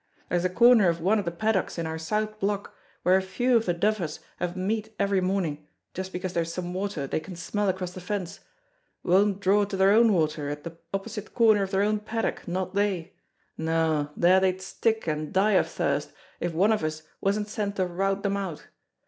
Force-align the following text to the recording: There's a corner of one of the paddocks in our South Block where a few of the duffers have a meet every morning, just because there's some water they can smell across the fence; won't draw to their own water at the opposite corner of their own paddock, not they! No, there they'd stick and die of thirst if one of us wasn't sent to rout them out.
There's 0.29 0.43
a 0.43 0.49
corner 0.49 0.89
of 0.89 0.99
one 0.99 1.19
of 1.19 1.25
the 1.25 1.31
paddocks 1.31 1.77
in 1.77 1.85
our 1.85 1.99
South 1.99 2.39
Block 2.39 2.73
where 3.03 3.17
a 3.17 3.21
few 3.21 3.55
of 3.55 3.67
the 3.67 3.73
duffers 3.75 4.19
have 4.37 4.55
a 4.55 4.57
meet 4.57 4.95
every 4.97 5.21
morning, 5.21 5.67
just 5.93 6.11
because 6.11 6.33
there's 6.33 6.51
some 6.51 6.73
water 6.73 7.05
they 7.05 7.19
can 7.19 7.35
smell 7.35 7.69
across 7.69 7.91
the 7.91 8.01
fence; 8.01 8.39
won't 9.03 9.39
draw 9.41 9.63
to 9.63 9.77
their 9.77 9.91
own 9.91 10.11
water 10.11 10.49
at 10.49 10.63
the 10.63 10.75
opposite 10.91 11.35
corner 11.35 11.61
of 11.61 11.69
their 11.69 11.83
own 11.83 11.99
paddock, 11.99 12.47
not 12.47 12.73
they! 12.73 13.13
No, 13.59 14.09
there 14.17 14.39
they'd 14.39 14.63
stick 14.63 15.05
and 15.05 15.31
die 15.31 15.51
of 15.51 15.69
thirst 15.69 16.13
if 16.39 16.51
one 16.51 16.71
of 16.71 16.83
us 16.83 17.03
wasn't 17.21 17.47
sent 17.47 17.75
to 17.75 17.85
rout 17.85 18.23
them 18.23 18.37
out. 18.37 18.69